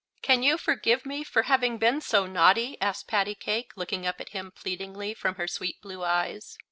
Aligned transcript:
"Can 0.23 0.41
you 0.41 0.57
forgive 0.57 1.05
me 1.05 1.23
for 1.23 1.43
having 1.43 1.77
been 1.77 2.01
so 2.01 2.25
naughty?" 2.25 2.75
asked 2.81 3.07
Pattycake, 3.07 3.73
looking 3.75 4.07
up 4.07 4.19
at 4.19 4.29
him 4.29 4.49
pleadingly 4.51 5.13
from 5.13 5.35
her 5.35 5.47
sweet 5.47 5.79
blue 5.79 6.03
eyes. 6.03 6.57